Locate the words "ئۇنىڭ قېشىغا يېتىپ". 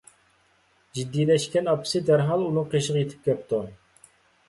2.49-3.33